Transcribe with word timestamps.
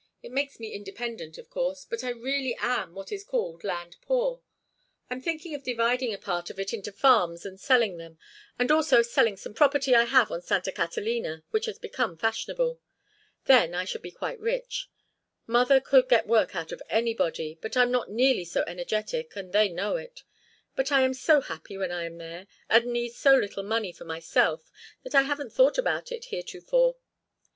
It 0.23 0.31
makes 0.31 0.59
me 0.59 0.71
independent, 0.73 1.37
of 1.37 1.51
course, 1.51 1.85
but 1.85 2.03
I 2.03 2.09
really 2.09 2.55
am 2.57 2.95
what 2.95 3.11
is 3.11 3.23
called 3.23 3.63
land 3.63 3.97
poor. 4.01 4.41
I'm 5.11 5.21
thinking 5.21 5.53
of 5.53 5.61
dividing 5.61 6.11
a 6.11 6.17
part 6.17 6.49
of 6.49 6.59
it 6.59 6.73
into 6.73 6.91
farms 6.91 7.45
and 7.45 7.59
selling 7.59 7.97
them, 7.97 8.17
and 8.57 8.71
also 8.71 9.01
of 9.01 9.05
selling 9.05 9.37
some 9.37 9.53
property 9.53 9.93
I 9.93 10.05
have 10.05 10.31
on 10.31 10.41
Santa 10.41 10.71
Catalina, 10.71 11.43
which 11.51 11.67
has 11.67 11.77
become 11.77 12.17
fashionable. 12.17 12.81
Then 13.45 13.75
I 13.75 13.85
should 13.85 14.01
be 14.01 14.09
quite 14.09 14.39
rich. 14.39 14.89
Mother 15.45 15.79
could 15.79 16.09
get 16.09 16.25
work 16.25 16.55
out 16.55 16.71
of 16.71 16.81
anybody, 16.89 17.59
but 17.61 17.77
I 17.77 17.83
am 17.83 17.91
not 17.91 18.09
nearly 18.09 18.43
so 18.43 18.63
energetic, 18.65 19.35
and 19.35 19.53
they 19.53 19.69
know 19.69 19.97
it. 19.97 20.23
But 20.75 20.91
I 20.91 21.01
am 21.01 21.13
so 21.13 21.41
happy 21.41 21.77
when 21.77 21.91
I 21.91 22.05
am 22.05 22.17
there, 22.17 22.47
and 22.71 22.87
need 22.87 23.13
so 23.13 23.35
little 23.35 23.61
money 23.61 23.91
for 23.93 24.05
myself 24.05 24.71
that 25.03 25.13
I 25.13 25.21
haven't 25.21 25.53
thought 25.53 25.77
about 25.77 26.11
it 26.11 26.25
heretofore. 26.25 26.95